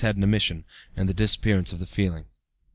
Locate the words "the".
1.07-1.13, 1.77-1.85